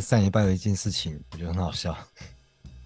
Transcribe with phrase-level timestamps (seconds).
[0.00, 1.96] 上礼拜有一件事情，我觉得很好笑。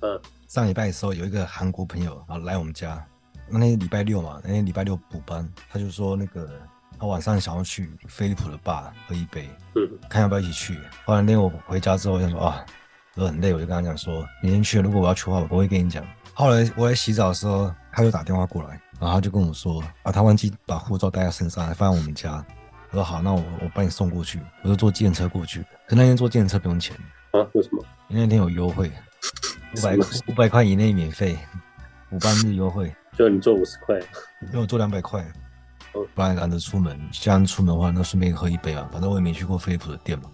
[0.01, 3.05] 嗯， 上礼拜的时候，有一个韩国朋友啊来我们家，
[3.49, 6.51] 那天礼拜六嘛，那天礼拜六补班，他就说那个
[6.99, 10.79] 他晚上想要去飞利浦的吧喝一杯，嗯，看要不要一起去。
[11.05, 12.67] 后来那天我回家之后，我想说啊，
[13.15, 16.05] 我很累，我就跟他讲说，明天去，如果我要去的话，我会跟你讲。
[16.35, 22.45] 后来我在洗澡的时候，他就打电话过来，然后他就跟我说啊，他忘记把护照带在身上，还放在我们家。
[22.91, 25.61] 我说好，那我我帮你送过去，我就坐计程车过去。
[25.87, 26.97] 可那天坐计程车不用钱
[27.33, 27.41] 啊？
[27.53, 27.85] 为什么？
[28.09, 28.91] 因为那天有优惠，
[29.77, 29.97] 五百
[30.29, 31.37] 五百块以内免费，
[32.11, 32.95] 五班日优惠。
[33.19, 33.99] 就你坐五十块，
[34.43, 35.27] 因为我坐两百块，
[35.93, 36.99] 不然懒得出门。
[37.11, 40.31] 既然出门的话，那顺便喝一杯嘛，反正我也没去过飞利浦的店嘛。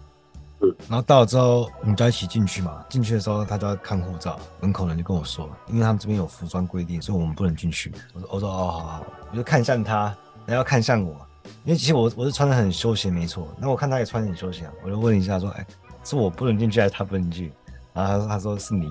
[0.60, 0.74] 嗯。
[0.88, 2.84] 然后到了之后，我们就一起进去嘛。
[2.88, 7.92] 进去的时候，他就要看护照，门口人就跟我说，因为他们这边有服装规定，所以我们不能进去。
[8.14, 11.16] 我说，我说哦，好好好，我就看向他，然后看向我。
[11.64, 13.54] 因为其实我我是穿的很休闲，没错。
[13.60, 15.64] 那我看他也穿的很休闲，我就问一下说：“哎，
[16.02, 17.52] 是我不能进去，还是他不能进去？”
[17.94, 18.90] 然后他说：“他说是您。”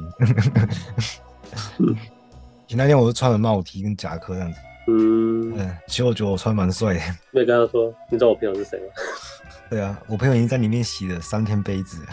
[2.65, 4.59] 其实那天我是穿了帽 T 跟夹克这样子。
[4.87, 7.01] 嗯，嗯，其实我觉得我穿蛮帅的。
[7.31, 8.85] 没跟他说，你知道我朋友是谁吗？
[9.69, 12.07] 对啊，我朋友已经在里面洗了三天杯子了。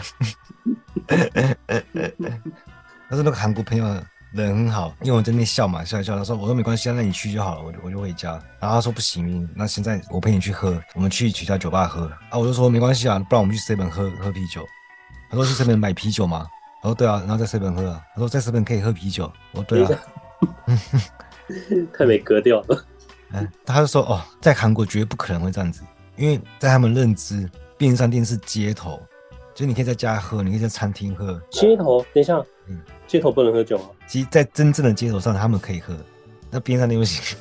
[3.09, 3.85] 但是那个韩国朋友。
[4.31, 6.15] 人很好，因为我在那边笑嘛，笑一笑。
[6.15, 14.63] 他说：“我说没关系，那你去就好了，我就我就回家。”然后他说：“不行，那现在我陪你去喝，我们去几家酒吧喝。”啊，我就说没关系啊，不然我们去 seven 喝喝啤酒。
[15.29, 16.45] 他说：“去 seven 买啤酒吗？”
[16.83, 18.01] 我说：“对啊。”然后在 seven 喝啊。
[18.13, 19.91] 他说：“在 seven 可以喝啤酒。”我说：“对啊。
[21.97, 22.85] ”太没格调了。
[23.31, 25.81] 嗯， 他就说：“哦，在韩国绝对不可能会这样子，
[26.15, 29.01] 因为在他们认知，便利商店是街头，
[29.59, 31.37] 就是你可以在家喝，你可以在餐厅喝。
[31.49, 32.79] 街头，等一下，嗯。
[33.05, 33.89] 街头不能喝酒啊！
[34.07, 35.93] 其实，在真正的街头上，他们可以喝，
[36.49, 37.37] 那便利商店不行。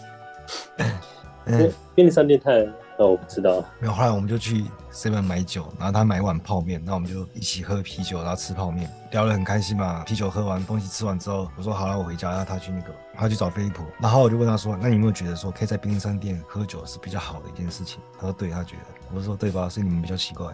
[1.47, 2.62] 嗯，便利商店太……
[2.98, 3.64] 哦，我不知道。
[3.78, 10.03] 没有，后来我们就去 seven 买酒，然后他买一碗泡面，那我们就一起喝啤酒，然后吃泡面，聊得很开心嘛。
[10.03, 18.82] 啤酒喝完，东西吃完之后，我说好了，我回家，然后他去那个，他去找飞利浦，然后我就问他说：“那你有没有觉得说，可以在便利商店喝酒是比较好的一件事情？”他说：“对，他觉得。”
[19.15, 19.69] 我说：“对吧？
[19.69, 20.53] 所以你们比较奇怪。”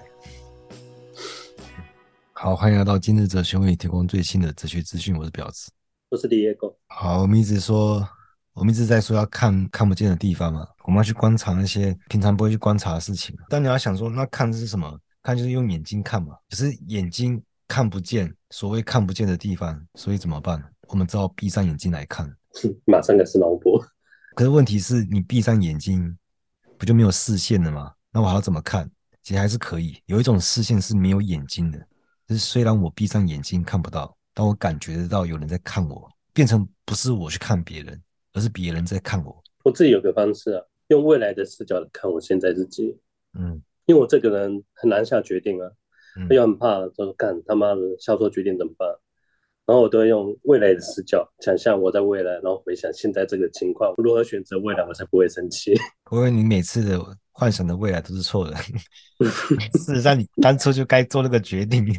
[2.44, 5.16] 好，欢迎来到今日哲学，为你提供最新的哲学资讯。
[5.16, 5.70] 我是婊子，
[6.10, 6.78] 我是李叶狗。
[6.88, 8.06] 好，我们一直说，
[8.52, 13.34] 我们一直在说要看看不见的地方嘛，我们要去观察那些平常不会去观察的事情。
[13.48, 14.94] 但你要想说，那看是什么？
[15.22, 16.36] 看就是用眼睛看嘛。
[16.50, 20.62] 可是眼睛看不见，所谓看不见的地方，所以怎么办？
[20.88, 22.30] 我们只好闭上眼睛来看。
[22.84, 23.82] 马上开始脑补。
[24.34, 26.14] 可是问题是你闭上眼睛，
[26.76, 27.90] 不就没有视线了吗？
[28.12, 28.86] 那我还要怎么看？
[29.22, 29.98] 其实还是可以。
[30.04, 31.78] 有一种视线是没有眼睛的。
[32.26, 38.02] 就是虽然我闭上眼睛看不到，但我感觉得到有人在看我，变成不是我去看别人，
[38.32, 39.42] 而是别人在看我。
[39.62, 42.98] 我自己有个方式啊，用未来的视角来看我现在自己。
[43.38, 45.68] 嗯，因为我这个人很难下决定啊，
[46.18, 48.88] 嗯、又很怕说干他妈的下错决定怎么办？
[49.66, 55.72] 然后我都会用未来的视角想象我在未来，然后回想现在这个情况，如何选择未来我才不会生气。
[56.12, 56.98] 因为你每次的。
[57.36, 58.56] 幻想的未来都是错的，
[59.74, 61.84] 事实上你当初就该做那个决定，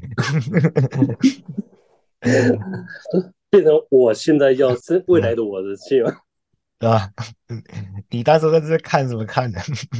[3.49, 6.15] 变成我现在要是未来的我的气嘛，
[6.79, 7.11] 对吧？
[8.09, 9.59] 你当时在这看什么看的？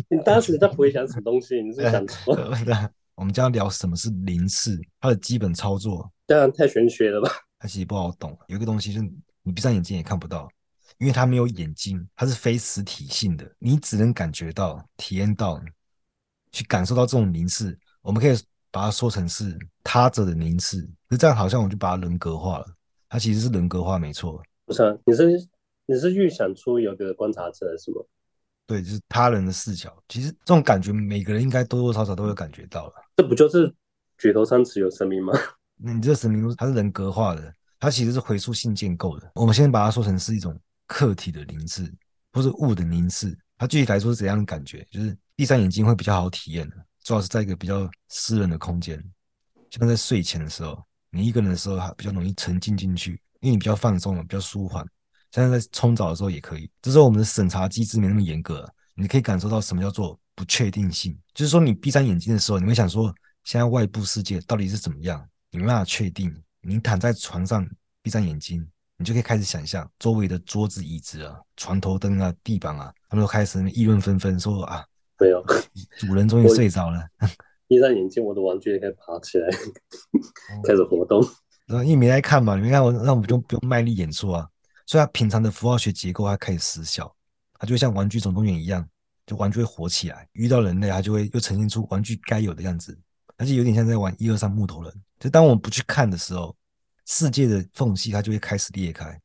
[0.09, 1.61] 你当时在回想什么东西？
[1.61, 2.33] 你是想错？
[2.63, 2.73] 对，
[3.15, 7.29] 我们将要聊什么是零次，它的基本操作，当然太玄学了吧？
[7.59, 9.01] 它其实不好懂，有一个东西是
[9.43, 10.49] 你闭上眼睛也看不到。
[10.97, 15.61] 因为它没有眼睛，它是非实体性的，你只能感觉到、体验到、
[16.51, 17.77] 去感受到这种凝视。
[18.01, 18.37] 我们可以
[18.71, 22.65] 把它说成是他者的凝视，那这样好像我就把它人格化了。
[23.09, 24.41] 它其实是人格化，没错。
[24.65, 25.27] 不是啊，你是
[25.85, 28.01] 你是预想出有个观察者是吗？
[28.65, 29.95] 对，就是他人的视角。
[30.07, 32.93] 其实这种感觉，每个人应该多多少少都有感觉到了。
[33.17, 33.73] 这不就是
[34.17, 35.33] 举头三尺有神明吗？
[35.75, 39.31] 你这神明，它是人格化的，它其实是回溯性建构的。
[39.35, 40.57] 我们先把它说成是一种。
[40.87, 41.91] 客体的凝视，
[42.31, 44.85] 或是物的凝视，它具体来说是怎样的感觉？
[44.91, 49.03] 就是闭上眼睛会比较好体验的，主要是在一个比较私人的空间，
[49.71, 53.11] 像在睡前的时候，你一个人的时候还比较容易沉浸进去，
[53.41, 54.85] 因为你比较放松了，比较舒缓。
[55.31, 56.69] 像在冲澡的时候也可以。
[56.81, 63.13] 这时候我们的审查机制没那么严格，你可以感受到什么叫做不确定性，就是说你闭上眼睛的时候，你会想说
[63.43, 65.27] 现在外部世界到底是怎么样？
[65.51, 66.33] 你没办法确定。
[66.61, 67.67] 你躺在床上
[68.01, 68.65] 闭上眼睛。
[68.97, 74.85] 你就可以开始想象周围的桌子、椅子啊、床头灯啊、地板啊，他们都开始议论纷纷，说啊，
[75.19, 75.43] 没有，
[75.97, 77.05] 主人终于睡着了。
[77.67, 79.49] 闭上眼睛，我的玩具也可以爬起来，
[80.63, 81.19] 开始活动。
[81.67, 84.47] 然后因为没来看嘛，你没看我，那我们就不用卖力演出啊。
[84.85, 87.11] 所以它平常的符号学结构它开始失效，
[87.59, 88.87] 它就像玩具总动员一样，
[89.25, 92.97] 就玩具会活起来，遇到人类它就会又呈现出玩具该有的样子。
[93.37, 94.93] 而且有点像在玩一二三木头人。
[95.19, 96.55] 就当我们不去看的时候，
[97.05, 99.19] 世界的缝隙它就会开始裂开。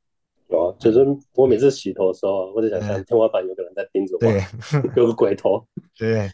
[0.49, 0.99] 有啊，就是
[1.35, 4.45] 我每次洗头的时候，我就想象天花板有个人在盯着我，对，
[4.97, 5.65] 有个鬼头，
[5.97, 6.31] 对，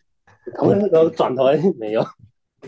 [0.54, 2.04] 然后转头哎没有，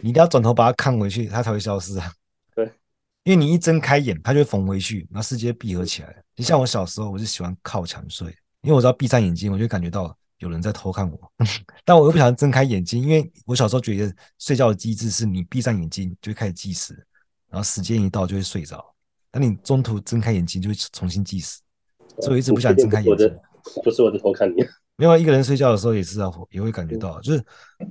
[0.02, 2.12] 你一定要转头把它看回去，它才会消失啊。
[2.54, 2.70] 对，
[3.24, 6.22] 因为你一睁开眼，它就会缝回去，然后世界闭合起来。
[6.36, 8.28] 你像我小时候，我就喜欢靠墙睡，
[8.60, 11.32] 因为我知道闭上眼睛，我就感觉到有人在偷看我，
[11.84, 17.06] 但我又不想睁开眼睛，因为我小时候觉得睡觉的机制是你闭上眼睛就会开始计时，
[17.50, 18.84] 然后时间一到就会睡着。
[19.32, 21.60] 那你中途睁开眼睛就会重新计时，
[22.20, 23.38] 所以我一直不想睁开眼睛。
[23.84, 24.64] 不是我在偷看你，
[24.96, 27.44] 没有一个人睡觉的时候也是啊，也会感觉到，就是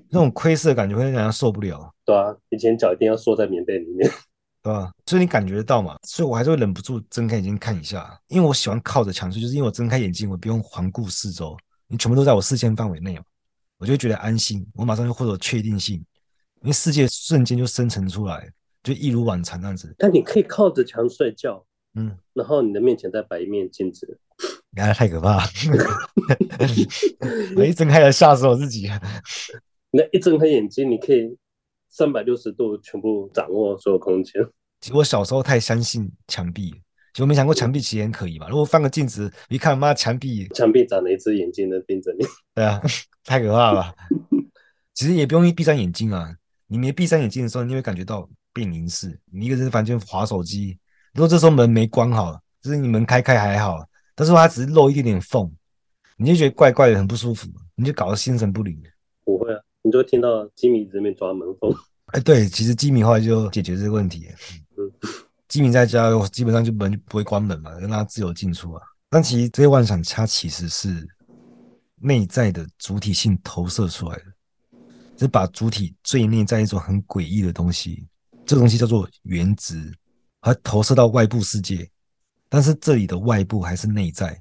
[0.10, 1.94] 那种窥视的感觉会让人受不了。
[2.04, 4.10] 对啊，以前脚一定要缩在棉被里面，
[4.64, 4.92] 对吧？
[5.06, 5.96] 所以你感觉得到嘛？
[6.08, 11.56] 所以我还是会忍不住睁开眼睛看一下，因为我喜欢靠着墙睡，就是因为我睁开眼睛，我不用环顾四周，
[11.88, 13.24] 你全部都在我视线范围内嘛，
[13.78, 16.04] 我就觉得安心，我马上就获得确定性，
[16.62, 18.52] 因为世界瞬间就生成出来。
[18.84, 21.66] 就一如往常那样子，但你可以靠着墙睡觉，
[21.96, 24.20] 嗯，然后你的面前再摆一面镜子，
[24.72, 25.44] 你看太可怕了，
[27.58, 28.90] 我一睁开眼吓死我自己。
[29.92, 31.38] 那一睁开眼睛，你可以
[31.90, 34.46] 三百六十度全部掌握所有空间。
[34.80, 36.70] 其实我小时候太相信墙壁，
[37.14, 38.48] 其实我没想过墙壁其实也可以嘛。
[38.48, 42.82] 如果放个镜子，一看妈墙壁，墙壁长了一只眼睛在盯着你，对啊，
[43.24, 43.96] 太可怕了。
[44.94, 46.36] 其实也不用一闭上眼睛啊，
[46.68, 48.30] 你没闭上眼睛的时候，你会感觉到。
[48.58, 50.76] 被凝视，你一个人在房间划手机。
[51.14, 55.48] 如果这时候门没关好，就是你门开开还好，但是它只是漏一点点缝，
[56.18, 58.76] 你就觉得怪怪的，很不舒服，你就搞得心神不宁。
[59.24, 61.72] 不会啊，你就会听到吉米在那边抓门缝。
[62.14, 64.28] 哎，对，其实吉米后来就解决这个问题。
[64.76, 64.92] 嗯，
[65.48, 68.82] 吉米在家基本上就门就不会关门嘛，让他自由进出啊。
[69.10, 71.08] 但其实这些妄想，它其实是
[71.96, 74.24] 内在的主体性投射出来的，
[75.16, 78.06] 就是把主体最内在一种很诡异的东西。
[78.48, 79.94] 这个东西叫做原值，
[80.42, 81.88] 它投射到外部世界，
[82.48, 84.32] 但是这里的外部还是内在，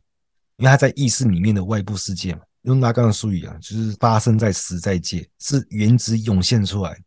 [0.56, 2.41] 因为它在意识里面的外部世界嘛。
[2.62, 6.99] 用拉冈的术语啊，就是发生在实在界，是原值涌现出来。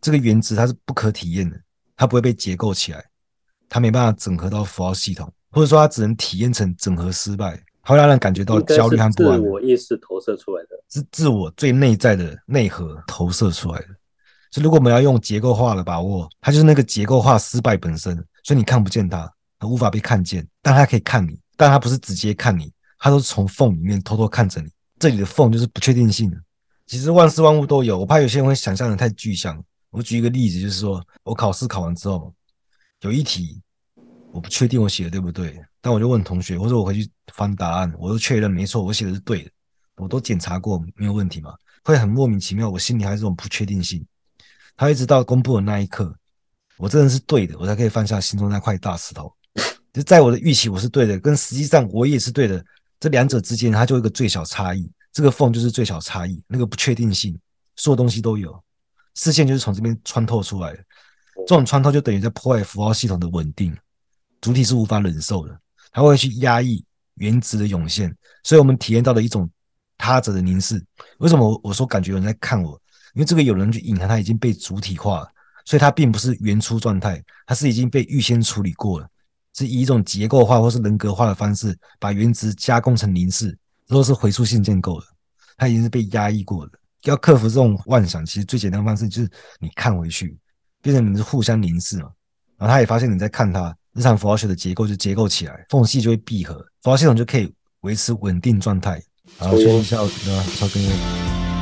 [0.00, 1.60] 这个原值它是不可体验的，
[1.94, 3.04] 它不会被结构起来，
[3.68, 9.38] 它没办法整合到符号系统，或者说它只能体验成整合失败，它会让人感觉到焦虑和不安。
[9.38, 13.88] 自我意识投射出来的，是自我最内在的内核投射出来的。
[14.54, 18.14] 所以，如果我们要用结构化的把握，它就是那个结构化失败本身。
[18.44, 19.28] 所以你看不见它，
[19.58, 24.70] 它无法被看见，但它可以看你，但它不是直接看你，它都是从缝里面偷偷看着你。
[25.00, 26.32] 这里的缝就是不确定性。
[26.86, 29.60] 其实万事万物都有，我怕有些人会想象的太具象。
[29.90, 32.32] 我举一个例子，就是说我考试考完之后，
[33.00, 33.60] 有一题
[34.30, 39.50] 我不确定我写的对不对，但我就问同学，或者我回去翻答案，我都确认没错，我写的是对的，
[39.96, 41.52] 我都检查过没有问题嘛，
[41.82, 44.06] 会很莫名其妙，我心里还是这种不确定性。
[44.76, 46.14] 他一直到公布的那一刻，
[46.76, 49.32] 我真的是对的，我才可以放下心中那块大石头。
[49.92, 52.64] 就在我的预期我是对的，跟实际上我也是对的，
[52.98, 57.38] 这两者之间它就一个最小差异，这个缝就是最小差异，那个不确定性，
[57.76, 58.60] 所有东西都有，
[59.14, 60.78] 视线就是从这边穿透出来的，
[61.46, 63.72] 这种穿透就等于在破坏符号系统的稳定，
[64.40, 65.56] 主体是无法忍受的，
[65.92, 66.84] 它会去压抑
[67.14, 68.12] 原质的涌现，
[68.42, 69.48] 所以我们体验到了一种
[69.96, 70.84] 他者的凝视。
[71.18, 72.80] 为什么我说感觉有人在看我？
[73.14, 75.28] 因为这个有人去隐含，它已经被主体化了，
[75.64, 79.08] 所以它并不是原初状态，它是已经被预先处理过了，
[79.54, 83.56] 是以一种结构化或是人格化的方式，把原值加工成凝视，
[83.86, 85.06] 都是回溯性建构的，
[85.56, 86.72] 它已经是被压抑过的。
[87.04, 89.30] 要克服这种妄想，其实最简单的方式就是
[89.60, 90.36] 你看回去，
[90.82, 92.10] 变成你们是互相凝视嘛，
[92.56, 99.00] 然后他也发现你在看他，日常符号学的结构就结构起来，缝隙就会闭合，符号系统就可以维持稳定状态。
[99.38, 100.44] 好，休息一下，对吧？
[100.56, 101.53] 超根乐。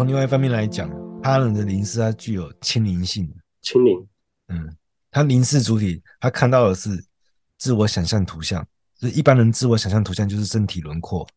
[0.00, 0.90] 从另外一方面来讲，
[1.22, 3.30] 他人的灵视它具有亲灵性。
[3.60, 4.08] 亲灵，
[4.48, 4.74] 嗯，
[5.10, 7.04] 他灵视主体，他看到的是
[7.58, 8.66] 自我想象图像。
[8.98, 11.28] 就一般人自我想象图像就是身体轮廓，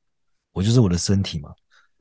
[0.53, 1.51] 我就是我的身体嘛，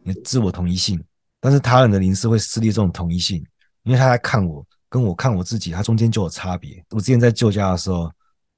[0.04, 1.02] 你自我同一性。
[1.40, 3.45] 但是他人的灵视会撕裂这种同一性，
[3.83, 6.81] 因为他在看我，跟我看我自己，他中间就有差别。
[6.90, 8.09] 我之前在旧家的时候，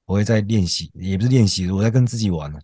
[0.05, 2.59] 我会在练习，也不是练习，我在跟自己玩呢。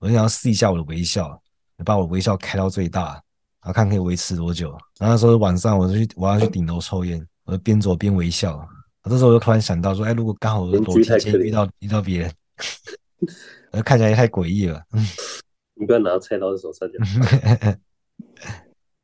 [0.00, 1.40] 我想要试一下我的微笑，
[1.84, 3.22] 把我的微笑开到最大，
[3.62, 4.70] 然后看可以维持多久。
[4.98, 8.66] 然后那时候晚上，我就去，我要去顶楼抽烟，我就边走边微笑。
[9.04, 12.32] 这时候我就突然想到说，哎，如果刚好我的楼梯间遇到遇到别人。
[13.84, 14.82] 看起来也太诡异了。
[14.92, 15.06] 嗯，
[15.78, 17.78] 你不要拿菜刀在手上讲。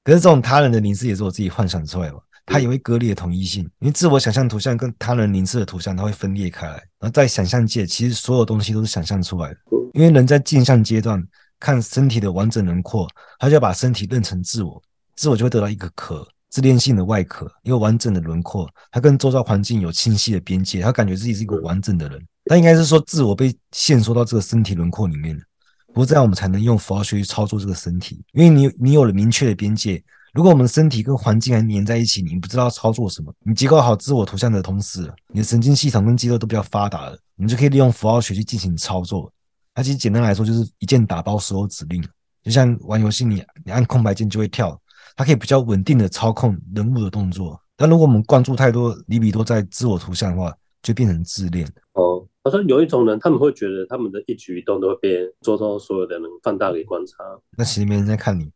[0.03, 6.75] 可是这种他人的凝视也是我自己幻想出来的，它也会割裂统一性，因为自我想象图像跟他人凝视的图像，它会分裂开来。
[6.99, 9.57] 然后在想象界，其实所有东西都是想象出来的。
[9.95, 11.23] 因为人在镜像阶段
[11.59, 13.09] 看身体的完整轮廓，
[13.39, 14.83] 他就要把身体认成自我，
[15.15, 16.27] 自我就会得到一个壳。
[16.49, 22.25] 自恋性的外壳，一个完整的轮廓，他跟周遭环境有清晰的边界，他感觉自己是一个完整的人。
[22.45, 25.43] 但应该是说，自我被限缩到这个身体轮廓里面了。
[25.89, 30.03] 不过这样我们才能用符号学去操作这个身体，因为你你有了明确的边界。
[30.33, 33.35] 如果我们的身体跟环境还粘在一起，你不知道操作什么。
[33.45, 39.31] 你结构好自我图像的同时，你的神经系统跟肌肉都比较发达了，你就可以利用符号学去进行操作。
[39.77, 42.03] 它其实简单来说，就是一键打包所有指令，
[42.43, 44.81] 就像玩游戏，你你按空白键就会跳。
[45.15, 50.51] 它可以比较稳定的操控人物的动作，但如果我们灌注太多里比多在自我图像的话，
[50.83, 51.67] 就变成自恋。
[51.93, 57.17] 哦，他说有一种人，他们会觉得他们的一举一动都会被周遭所有的人放大给观察，
[57.59, 58.51] 那其实没人在看你，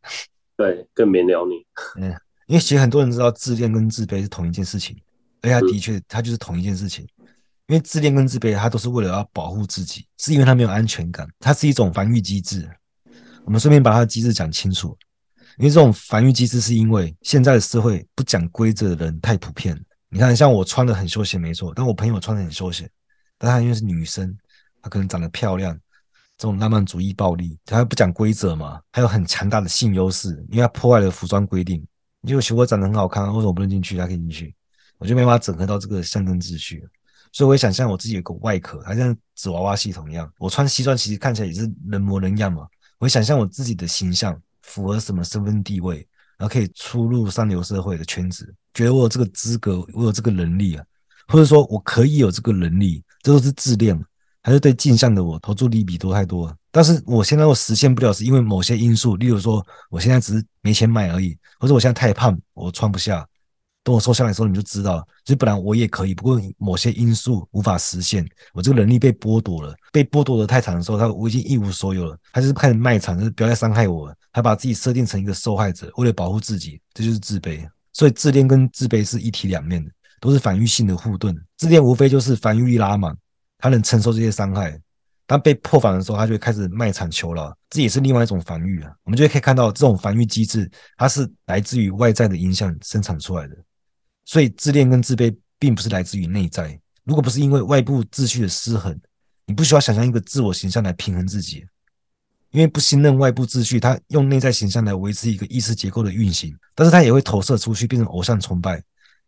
[0.57, 1.63] 对，更没聊你。
[2.01, 2.11] 嗯，
[2.47, 4.97] 因为其实很多人知道自恋跟自卑是同一件事情，
[5.43, 7.07] 而且他的确，他就是同一件事情。
[7.71, 12.69] 因为自恋跟自卑，他都是为了要保护自己，是因为他没有安全感，它是一种防御机制。
[13.45, 14.89] 我们顺便把它的机制讲清楚。
[15.57, 19.73] 因为这种防御机制，是因为现在的社会不讲规则的人太普遍。
[20.09, 22.89] 你看，像我穿的很休闲，没错，但我朋友穿的很休闲，
[23.37, 24.37] 但她因为是女生，
[24.81, 25.73] 她可能长得漂亮，
[26.37, 31.81] 这种浪漫主义暴力，她不讲规则嘛，还有很强大的性优势，因为她破坏了服装规定。
[32.23, 33.95] 因为我长得很好看，为什么不能进去？
[33.97, 34.53] 她可以进去，
[34.97, 36.85] 我就没办法整合到这个象征秩序。
[37.31, 42.67] 所以我也想象我自己有个外壳，还像纸娃娃系统一样，我穿西装其实看起来也是人模人样嘛。
[42.97, 44.39] 我想象我自己的形象。
[44.63, 46.07] 符合什么身份地位，
[46.37, 50.85] 然后可以出入上流社会的圈子，觉得我有这个资格，我有这个能力啊，
[51.27, 53.99] 或者说我可以有这个能力，这都是自恋，
[54.43, 56.55] 还是对镜像的我投注利比多太多了？
[56.71, 63.27] 但是我现在我实现不了，是因为某些因素，例如说我现在只是没钱买而已，或者我现在太胖，我穿不下。
[63.83, 68.23] 等我瘦下来的时候，你就知道了，其实本来我也可以，不过某些因素无法实现，
[68.53, 77.67] 我这个能力被剥夺了，被剥夺的太惨的时候，他我已经一无所有了，他就是开始卖惨，就是不要再伤害我了，他把自己设定成一个受害者，为了保护自己，这就是自卑。
[77.93, 81.35] 所以自恋跟自卑是一体两面的，都是防御性的护盾。
[81.57, 83.15] 自恋无非就是防御力拉满，
[83.57, 84.79] 他能承受这些伤害，
[85.25, 88.91] 当被破防的时候，他就会开始卖惨求饶，这也是另外一种防御啊。
[89.03, 93.55] 我们就可以看到这种防御机制，它是来自于外在的影响生产出来的。
[94.31, 98.97] 所以自恋跟自卑并不是来自于内在，如果不是因为外部秩序的失衡，
[99.45, 101.65] 你不需要想象一个自我形象来平衡自己，
[102.51, 108.81] 因为不信任外部秩序，他用内在形象来维持一个意识结构的运行，但是他也会投射出去变成偶像崇拜。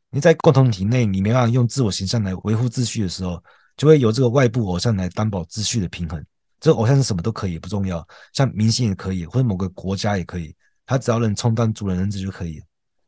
[0.10, 3.44] 你在共同体内，你没办法用自我形象来维护秩序的时候，
[3.76, 6.26] 就会由这个外部偶像来担保秩序的平衡。
[6.62, 10.56] 这个偶像是什么都可以，不重要，像明星也可以，或者某个国家也可以，
[10.86, 12.62] 他只要能充当主人人质就可以。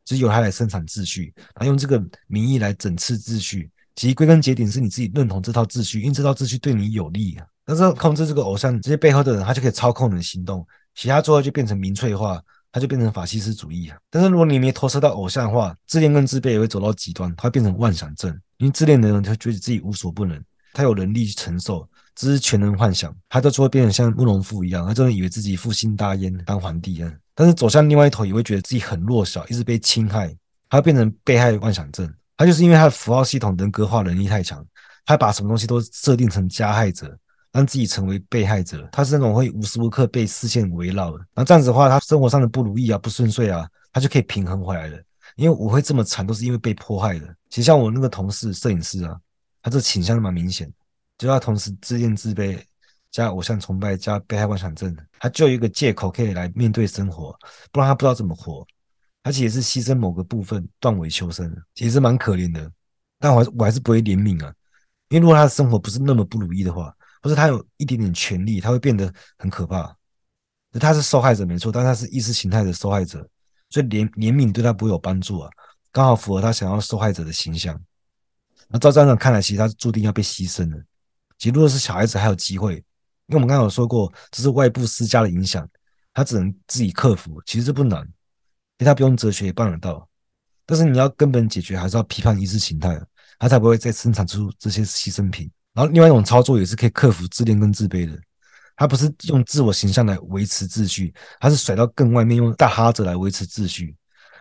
[0.06, 3.70] 只有他来生产秩序，然后用这个名义来整治秩序。
[3.96, 7.46] 其实归根结底是你自己认同这套秩序，因为这套秩序对你有利啊。
[7.66, 12.40] 但是控制这个偶像这些背后的人，他就可以操控你的行动，其他最后就变成民粹化，
[12.72, 13.98] 他就变成法西斯主义啊。
[14.10, 18.30] 但是如果你没投射到偶像的话，自恋跟自卑也会走到极端，他会变成妄想症。
[18.58, 20.40] 因为自恋的人他觉得自己无所不能，
[20.74, 27.12] 他有能力去承受，这是全能幻想，他到最后变成像慕容复一样，他真的以为自己复兴大燕当皇帝啊。
[27.36, 30.34] 但是走向另外一头，也会觉得自己很弱小，一直被侵害，
[30.70, 32.12] 他会变成被害妄想症。
[32.38, 34.66] 他就是因为他的符号系统人格化能力太强，
[35.06, 37.18] 他把什么东西都设定成加害者，
[37.52, 38.88] 让自己成为被害者。
[38.92, 41.18] 他是那种会无时无刻被视线围绕的。
[41.34, 44.98] 然后这样子的话，他生活上的不如意啊、不顺遂啊，他就可以平衡回来了。
[45.36, 47.36] 因为我会这么惨，都是因为被迫害的。
[47.50, 49.18] 其实像我那个同事，摄影师啊，
[49.62, 50.72] 他这倾向蛮明显，
[51.18, 52.58] 就他同时自恋自卑。
[53.16, 57.34] 加偶像崇拜，加被害妄想症，他就有一个借口可以来面对生活，
[57.72, 58.68] 不然他不知道怎么活，
[59.24, 62.70] 而且也是牺牲某个部分，断尾求生，其实蛮可怜的。
[63.18, 64.54] 但我还是我还是不会怜悯啊，
[65.08, 69.96] 因为如果他的生活不是那么不如意的话，或者他有一点点权利，他会变得很可怕。
[70.78, 73.26] 他是受害者没错，但他是意识形态的受害者，
[73.70, 75.50] 所以怜怜悯对他不会有帮助啊，
[75.90, 77.82] 刚好符合他想要受害者的形象。
[78.68, 80.78] 那照这样看来，其实他注定要被牺牲的。
[81.38, 82.84] 其实如果是小孩子还有机会，
[83.28, 85.68] 因为我们刚刚有说过，这是外部施加的影响，
[86.14, 87.42] 他只能自己克服。
[87.46, 88.08] 其实这不难，因
[88.80, 90.08] 为他不用哲学也办得到。
[90.66, 93.00] 但是你要根本解决，还是要批判意识形态，
[93.40, 95.50] 他才不会再生产出这些牺牲品。
[95.74, 98.18] 然后另外一种操作也是可以克服自恋跟自卑的，
[98.76, 103.96] 他不是用自我形象来维持秩序，他是甩到更外面，用大哈子来维持秩序，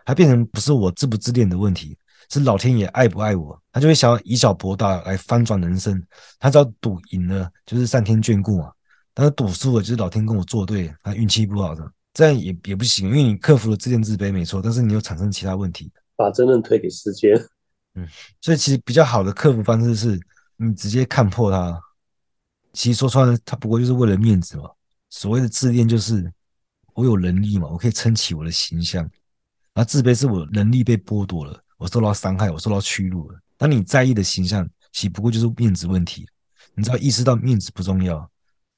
[0.05, 1.97] 他变成不是我自不自恋的问题。
[2.31, 6.03] 是老天爷爱不爱我，他就会想要以小博大来翻转人生。
[6.39, 8.69] 他只要赌赢了，就是上天眷顾嘛；
[9.13, 13.09] 但是赌输了，就是老天跟我作对，他运气不好的，这样也也不行。
[13.09, 17.37] 因为你克服了自恋自卑没错，但是你又产生其他问题，把责任推给时间。
[17.95, 18.09] 嗯，
[18.41, 20.21] 所以其实比较好的克服方式是
[20.57, 21.81] 你直接看破他。
[22.73, 24.69] 其实说穿了，他不过就是为了面子嘛。
[25.11, 26.29] 所谓的自恋就是
[26.95, 29.07] 我有能力嘛，我可以撑起我的形象；
[29.75, 31.63] 而自卑是我能力被剥夺了。
[31.77, 33.39] 我受到伤害，我受到屈辱了。
[33.57, 36.27] 当你在意的形象，岂不过就是面子问题？
[36.75, 38.29] 你只要意识到面子不重要，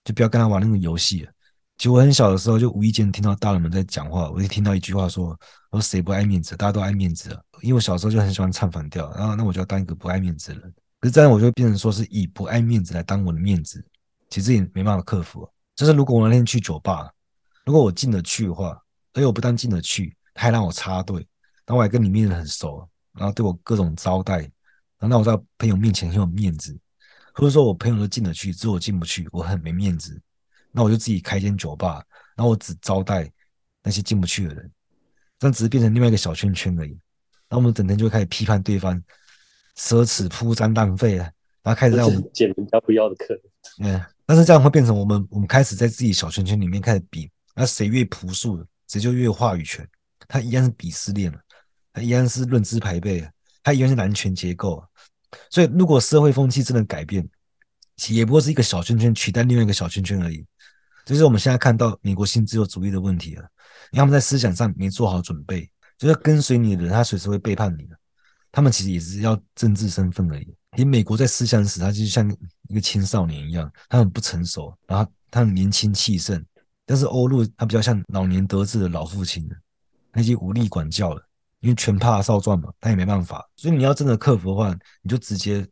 [0.05, 1.33] 就不要跟他玩那个游戏了。
[1.79, 5.39] 其实我很小的时候就无意间听到大人们在讲话，我就听到一句话说
[5.71, 6.57] ：“我说谁不爱面子？
[6.57, 10.75] 大家都爱面子啊。”因为我小时候就很喜欢唱反调，然后那我就要当一个不爱面子的人。
[11.01, 13.85] 可是这样我就变成说是以不爱面子来当我的面子，
[14.31, 15.47] 其实也没办法克服。
[15.75, 17.11] 就是如果我那天去酒吧，
[17.67, 18.81] 如果我进得去的话，
[19.13, 21.27] 而且我不但进得去，还让我插队。
[21.67, 24.39] 然后我还跟里面人很熟，然后对我各种招待，
[24.99, 26.79] 然后让我在朋友面前很有面子，
[27.35, 30.21] 或者说我朋友都进得去，只有我进不去，我很没面子。
[30.71, 32.05] 那我就自己开间酒吧，
[32.37, 33.31] 然后我只招待
[33.83, 34.71] 那些进不去的人，
[35.39, 36.91] 这样只是变成另外一个小圈圈而已。
[37.49, 39.03] 然后我们整天就开始批判对方
[39.77, 41.31] 奢侈、铺张、浪费啊，
[41.63, 43.43] 然后开始让我们捡人家不要的客人。
[43.83, 49.89] 嗯，但是这样会变成我们我们开始在自己小圈圈里面开始比，那谁越朴素，谁就越有话语权。
[50.29, 51.39] 他一样是鄙视链了。
[51.97, 53.27] 它一样是论资排辈，
[53.63, 54.85] 它一样是男权结构，
[55.49, 57.27] 所以如果社会风气真的改变，
[58.11, 60.45] 也不过是一个小圈圈取代另外一个小圈圈而已。
[61.07, 63.49] 这就是我们现在看到美国新自由主义的问题了，
[63.93, 67.89] 他们在思想上没做好准备，就是跟随你的人，他随时会背叛你。
[68.53, 70.55] 他们其实也是要政治身份而已。
[70.77, 72.31] 你美国在思想史，他就像
[72.69, 76.45] 一个青少年一样，他很不成熟，然后他很年轻气盛，
[76.85, 79.51] 但是欧陆他比较像老年得志的老父亲，
[80.13, 81.26] 那些无力管教了。
[81.67, 85.67] 因为全怕少壮嘛，他也没办法，所以你要真的克服的话，你就直接，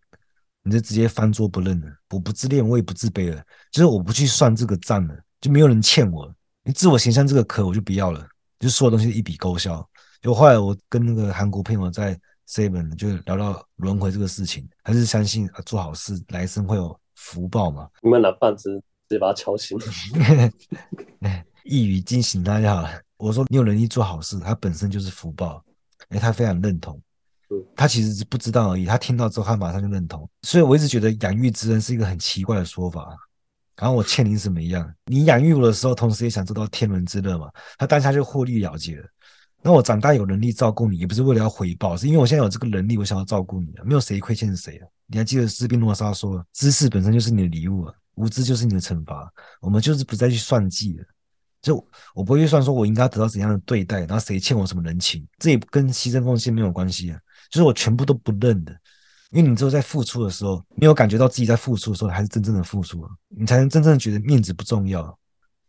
[0.64, 1.86] 你就直接翻桌不认了。
[2.10, 6.28] 我不自恋，我也不自卑了，就是我不去算这个账了，就没有人欠我。
[6.64, 8.26] 你自我形象这个壳我就不要了，
[8.58, 9.88] 就所有东西一笔勾销。
[10.20, 17.88] 就后来我跟那个韩国朋友在 Seven 就聊到轮回这个事情，还是相信啊做好事来生会有福报嘛。
[18.02, 19.78] 你们拿棒子直接把他敲醒
[21.62, 23.00] 一语惊醒大家好了。
[23.16, 25.64] 我说你有能力做好事，它本身就是福报。
[26.08, 27.00] 哎，他非常认同，
[27.74, 28.84] 他其实是不知道而已。
[28.84, 30.28] 他听到之后，他马上就认同。
[30.42, 33.08] 所以我一直觉得养育之恩是一个很奇怪的说法。
[33.76, 34.88] 然后我欠你什么一样？
[35.06, 37.50] 你养育我的时候，同时也享受到天伦之乐嘛。
[37.76, 39.04] 他当下就获利了结了。
[39.62, 43.72] 那我长大有能力照顾你，也不是为了要回报，是因为我现在有这个能力，我想要照顾你。
[43.84, 44.86] 没有谁亏欠谁啊。
[45.06, 49.28] 你还记得斯宾诺莎说，知识本身就是你的礼物啊，无知就是你的惩罚。
[49.60, 51.04] 我们就是不再去算计了。
[51.64, 51.82] 就
[52.14, 57.18] 我不会算说，我应该得到怎样的对待，然后谁欠我什么人情，这也跟牺牲奉献没有关系啊。
[57.50, 58.78] 就是我全部都不认的，
[59.30, 65.18] 因为你只有在付出的时候，没有感觉到自己在付出的时候，还是真正的付出，你才能真正觉得面子不重要。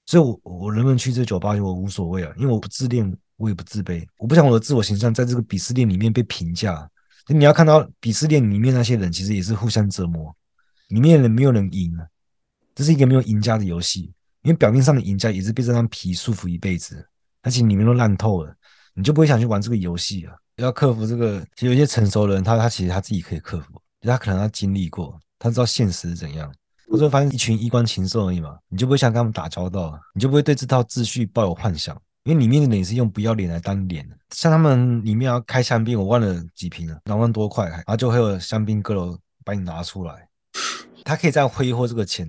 [0.05, 6.89] 所以我，我我能不能去这酒吧，我无所谓啊，因为我不自恋，我也不自卑，我不想我的自我形象在这个鄙视链里面被评价。
[7.27, 10.35] 你要看到鄙视链里面那些人，其实也是互相折磨，
[10.89, 12.05] 里面的人没有人赢啊，
[12.75, 14.11] 这是一个没有赢家的游戏。
[14.45, 17.05] 因为表面上的赢家也是被这张皮束缚一辈子，
[17.41, 18.55] 而且里面都烂透了，
[18.93, 20.33] 你就不会想去玩这个游戏啊。
[20.57, 26.53] 要克服这个，其实有些成熟的人，他他其实他自己可以克服，他可能他经历过，他知道现实是怎样。
[26.87, 31.99] 或者发现一群衣冠禽兽而已嘛，你就不会想跟他们打交道，你就不会对这套秩序抱有幻想。
[32.25, 40.27] 因为里面的人是用不要脸来当脸的，像他们里面要开香槟，我忘了几瓶了，两万多块，然后就会有香槟阁楼把你拿出来，
[41.03, 42.27] 他可以这样挥霍这个钱。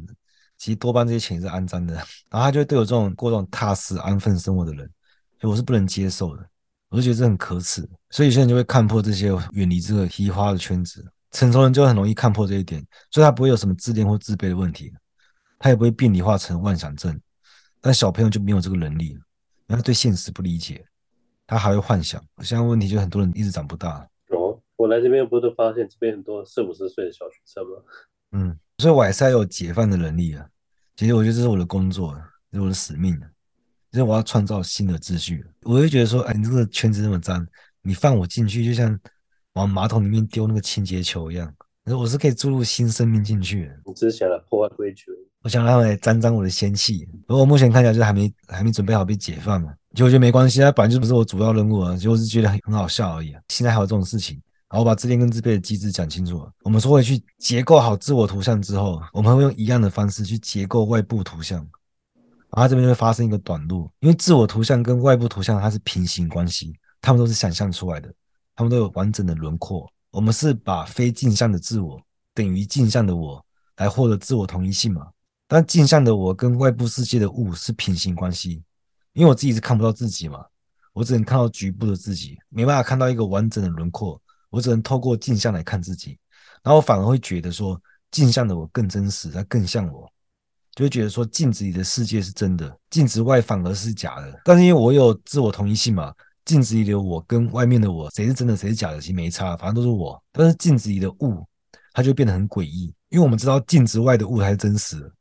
[0.67, 4.85] 其实多半这些钱是肮脏的，然后他就会对我这种过这种踏实安分生活的人，
[5.41, 6.45] 所以我是不能接受的，
[6.89, 11.07] 我就觉得这很可耻，所以有些人就会看破这些，远离这个嘻哈的圈子。
[11.31, 14.93] 成熟人就很容易看破这一点，所以他不会有什么自恋或自卑的问题，
[15.61, 17.17] 他也不会病理化成妄想症。
[17.81, 19.21] 但小朋友就没有这个能力，因
[19.69, 20.85] 为他对现实不理解，
[21.47, 22.21] 他还会幻想。
[22.43, 24.05] 现在问题就很多人一直长不大。
[24.31, 27.83] 哦，我来这边不是都发现这边很多四五十岁的小学生吗？
[28.33, 28.59] 嗯。
[28.79, 30.47] 所以我还是要有解放的能力啊！
[30.97, 32.17] 其实我觉得这是我的工作，
[32.51, 33.15] 这是我的使命。
[33.93, 35.45] 就是我要创造新的秩序。
[35.63, 37.47] 我就觉得说，哎，你这个圈子那么脏，
[37.83, 38.99] 你放我进去，就像
[39.55, 41.53] 往马桶里面丢那个清洁球一样。
[41.85, 43.77] 我是可以注入新生命进去的。
[43.85, 45.07] 你只是想来破坏规矩。
[45.43, 47.07] 我想让他们来沾沾我的仙气。
[47.27, 49.73] 不过我目前看起来就是还没还没准备好被解放嘛。
[49.95, 51.97] 结果我觉得没关系，它本来就不是我主要任务啊。
[51.97, 53.41] 结果是觉得很很好笑而已啊。
[53.49, 54.41] 现在还有这种事情。
[54.69, 56.45] 好，我把自恋跟自卑的机制讲清楚。
[56.65, 61.59] 我们说回去结构好自我图像之后，我们会用一样的方式去结构外部图像。
[62.51, 68.13] 然后这边会发生一个短路，因为自我图像跟外部图像它是平行关系，它们都是想象出来的，
[68.57, 69.89] 它们都有完整的轮廓。
[70.11, 72.01] 我们是把非镜像的自我
[72.35, 73.45] 等于镜像的我
[73.77, 75.07] 来获得自我同一性嘛？
[75.47, 78.63] 但镜像的我跟外部世界的物是平行关系，
[79.13, 80.45] 因为我自己是看不到自己嘛，
[80.93, 84.21] 我只能看到局部的自己，没办法看到一个完整的轮廓。
[84.57, 86.19] 我只能透过镜像来看自己，
[86.63, 87.79] 然后反而会觉得说，
[88.11, 90.11] 镜像的我更真实，它更像我，
[90.75, 94.41] 就会觉得说，镜子里的世界是真的，镜子外反而是假的。
[94.47, 96.11] 但是因为我有自我同一性嘛，
[96.47, 100.19] 镜子里的我跟外面的我，谁是真的，谁是假的，其实没差，反正都是我。
[100.33, 101.47] 但是镜子里的物，
[101.93, 105.13] 它就变得很诡异，因为我们知道镜子外的物才是真实的，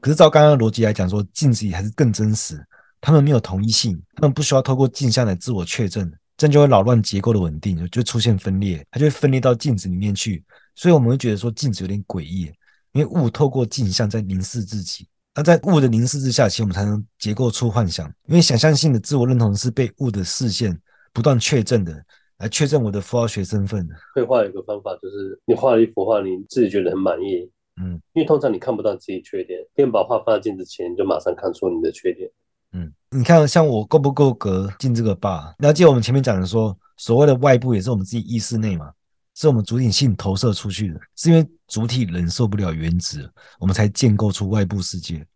[0.00, 2.58] 可是照刚刚的逻辑来讲说，镜子里还是更真实，
[3.02, 6.10] 他们没有同一性，他们不需要透过镜像来自我确证。
[6.38, 10.42] 这样就会扰乱结构的稳定，就出现分裂，它就会分裂到镜子里面去。
[10.76, 12.50] 所以我们会觉得说镜子有点诡异，
[12.92, 15.06] 因为物透过镜像在凝视自己。
[15.34, 18.06] 那在物的凝视之下，其实我们才能结构出幻想。
[18.26, 20.80] 因为想象性的自我认同是被物的视线
[21.12, 21.92] 不断确证的，
[22.38, 23.88] 来确证我的符号学身份。
[24.14, 27.50] 绘画有一个方法，就是你画了一幅画，你自己觉得很满意，
[27.82, 32.30] 嗯，因为通常你看不到自己缺点，先把画放在镜子前，你就马上看出你的缺点。
[32.72, 35.54] 嗯，你看，像我够不够格进这个吧？
[35.58, 38.92] 你要记得我们前面讲的说，所谓的外部也是我们自己意识内嘛，
[39.34, 45.26] 是我们主体性投射出去的，是因为主体忍受不了原子，我们才建构出外部世界。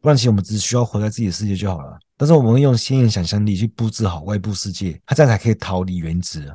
[0.00, 1.98] 不然，其实我们只需要活在自己的世界就好了。
[2.16, 6.50] 但是我们用鲜艳想象力去布置好外部世界，它这样才可以逃离原子。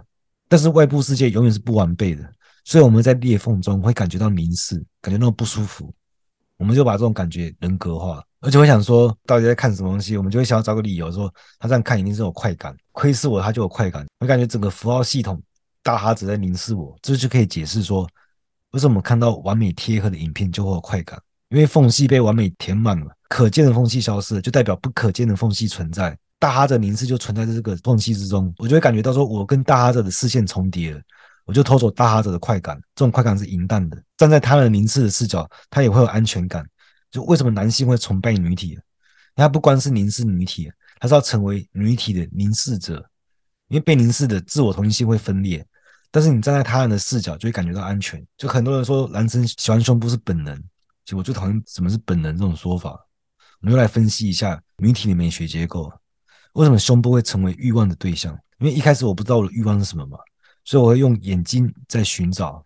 [0.48, 2.24] 但是外部世界永远是不完备的，
[2.64, 5.94] 所以我们在裂缝中会感觉到凝视，感觉那么不舒服。
[6.58, 8.24] 我们就把这种感觉人格化。
[8.44, 10.18] 而且会想说，到底在看什么东西？
[10.18, 14.06] 我们就会想要找个理由说，他这样看一定是有快感，窥视我他就有快感。
[14.20, 15.42] 我感觉整个符号系统
[15.82, 18.06] 大哈子在凝视我，这就可以解释说，
[18.72, 21.18] 为什么我们看到完美贴合的影片就会有快感？
[21.48, 26.18] 因为缝隙被完美填满了，可见的缝隙消失了，就代表不可见的缝隙存在。
[26.38, 31.00] 大哈子凝视就存在在这个缝隙之中，我就会感觉到说，我跟大哈子的视线重叠了，
[31.46, 32.76] 我就偷走大哈子的快感。
[32.94, 36.66] 这种快感是淫荡的，站在他人凝视的视角，他也会有安全感。
[37.14, 38.80] 就为什么男性会崇拜女体？
[39.36, 43.08] 他不光是凝视女体，他是要成为女体的凝视者。
[43.68, 45.64] 因为被凝视的自我同一性会分裂，
[46.12, 48.24] 但是你站在他人的视角，就会感觉到安全。
[48.36, 50.56] 就很多人说男生喜欢胸部是本能，
[51.06, 52.92] 其实我最讨厌什么是本能这种说法。
[53.62, 55.92] 我们又来分析一下女体的美学结构，
[56.54, 58.38] 为什么胸部会成为欲望的对象？
[58.58, 60.18] 因为一开始我不知道我的欲望是什么嘛，
[60.66, 62.66] 所以我会用眼睛在寻找。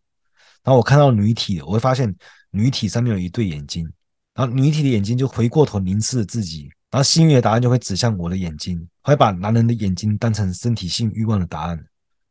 [0.63, 2.13] 然后我看到女体，我会发现
[2.49, 3.89] 女体上面有一对眼睛。
[4.37, 11.83] 然后女体的眼睛就回过头凝视了自己，然后性欲的答案就会指向我的眼睛，会把男人的眼睛当成身体性欲望的答案，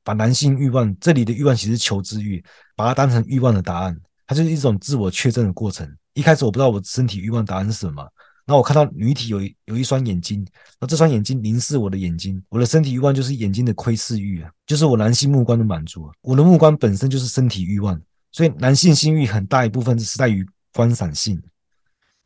[0.05, 2.41] 把男性欲望这里的欲望其实求知欲，
[2.77, 5.93] 把它当成欲望的答案，它就是一种自我确证的过程。
[6.15, 8.09] 一开始我不知道我身体欲望答案是什么，
[8.47, 10.47] 那我看到女体有有一双眼睛，
[10.81, 21.43] 那这双眼睛凝视我的眼睛，我的身体欲望就是眼睛的窥视欲啊，就是我男性目光的满足，我的目光本身就是身体欲望，所以男性性欲很大一部分是在于观赏性。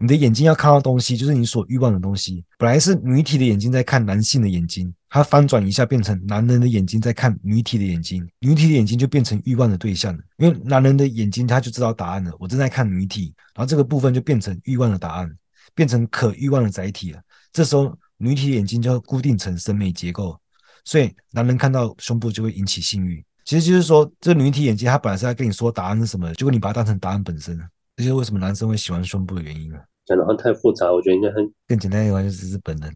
[0.02, 2.42] 你的眼睛要看到东西，就是你所欲望的东西。
[2.56, 10.22] 本来是女体的眼睛在看男性的眼睛，它翻转一下变成男人的眼睛在看女体的眼睛，女体的眼睛就变成欲望的对象了。
[10.38, 15.30] 因为男人的眼睛他就知道答案了，我正在看女体，然后这个部分就变成欲望的答案，
[15.74, 17.20] 变成可欲望的载体了。
[17.52, 20.34] 这时候女体眼睛就要固定成审美结构，
[20.82, 23.22] 所以男人看到胸部就会引起性欲。
[23.44, 27.58] 其实就是说，这女体眼睛它本来是在跟你说答案是什么，结果你把它当成答案本身，
[27.96, 29.78] 这就是为什么男生会喜欢胸部的原因了
[30.16, 30.16] 了。
[30.16, 32.94] 讲的话太复杂，我觉得应该很更简单一点，就是日本人。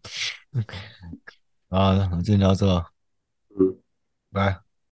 [1.69, 2.67] 啊，我今天聊到这，
[3.57, 3.77] 嗯，
[4.31, 4.64] 拜。